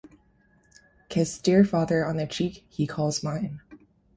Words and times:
Kiss 1.09 1.37
dear 1.37 1.63
father 1.63 2.03
on 2.07 2.17
the 2.17 2.25
cheek 2.25 2.65
he 2.69 2.87
calls 2.87 3.21
mine. 3.21 3.61